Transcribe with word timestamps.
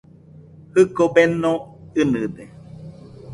Jɨko 0.73 1.03
beno 1.13 1.51
ɨnɨde. 1.99 2.43